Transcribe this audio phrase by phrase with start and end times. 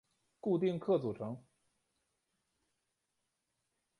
[0.39, 1.39] 固定客组成。